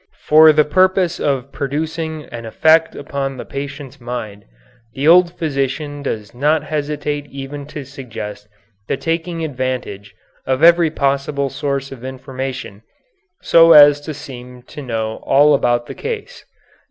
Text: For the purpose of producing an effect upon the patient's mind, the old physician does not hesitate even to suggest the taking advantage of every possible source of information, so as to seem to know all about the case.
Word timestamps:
For 0.23 0.51
the 0.51 0.65
purpose 0.65 1.19
of 1.19 1.51
producing 1.51 2.25
an 2.31 2.43
effect 2.47 2.95
upon 2.95 3.37
the 3.37 3.45
patient's 3.45 4.01
mind, 4.01 4.45
the 4.95 5.07
old 5.07 5.37
physician 5.37 6.01
does 6.01 6.33
not 6.33 6.63
hesitate 6.63 7.27
even 7.27 7.67
to 7.67 7.85
suggest 7.85 8.47
the 8.87 8.97
taking 8.97 9.45
advantage 9.45 10.15
of 10.47 10.63
every 10.63 10.89
possible 10.89 11.49
source 11.51 11.91
of 11.91 12.03
information, 12.03 12.81
so 13.43 13.73
as 13.73 14.01
to 14.01 14.13
seem 14.15 14.63
to 14.63 14.81
know 14.81 15.17
all 15.17 15.53
about 15.53 15.85
the 15.85 15.93
case. 15.93 16.45